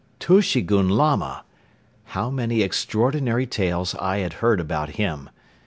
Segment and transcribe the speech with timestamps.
[0.19, 1.43] Tushegoun Lama!
[2.05, 5.29] How many extraordinary tales I had heard about him.